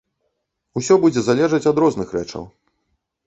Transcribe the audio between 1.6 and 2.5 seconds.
ад розных рэчаў.